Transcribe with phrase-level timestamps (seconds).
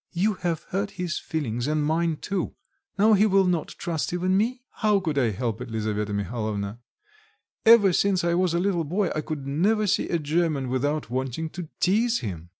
[0.13, 2.55] "You have hurt his feelings and mine too.
[2.97, 6.79] Now he will not trust even me." "How could I help it, Lisaveta Mihalovna?
[7.67, 11.51] Ever since I was a little boy I could never see a German without wanting
[11.51, 12.49] to teaze him."